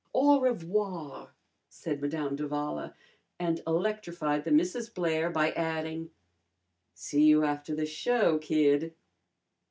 "Au 0.15 0.39
revoir," 0.41 1.29
said 1.69 2.01
Madame 2.01 2.35
d'Avala, 2.35 2.95
and 3.39 3.61
electrified 3.67 4.43
the 4.45 4.49
Misses 4.49 4.89
Blair 4.89 5.29
by 5.29 5.51
adding, 5.51 6.09
"See 6.95 7.25
you 7.25 7.43
after 7.43 7.75
the 7.75 7.85
show, 7.85 8.39
kid." 8.39 8.95